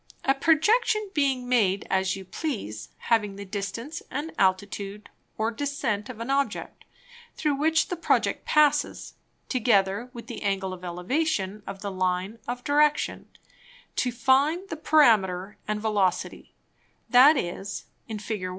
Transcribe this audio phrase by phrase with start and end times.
[0.25, 6.19] A Projection being made as you please, having the Distance and Altitude, or Descent, of
[6.19, 6.85] an Object,
[7.35, 9.13] through which the Project passes,
[9.47, 13.27] together with the Angle of Elevation of the Line of Direction;
[13.97, 16.55] to find the Parameter and Velocity,
[17.07, 18.49] that is (in _Fig.